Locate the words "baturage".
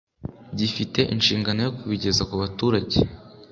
2.41-2.97